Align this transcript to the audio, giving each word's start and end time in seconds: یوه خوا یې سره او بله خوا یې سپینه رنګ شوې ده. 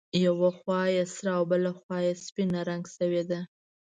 یوه 0.25 0.49
خوا 0.59 0.81
یې 0.95 1.03
سره 1.15 1.31
او 1.37 1.43
بله 1.51 1.71
خوا 1.79 1.97
یې 2.05 2.13
سپینه 2.25 2.59
رنګ 2.69 2.83
شوې 2.95 3.23
ده. 3.29 3.39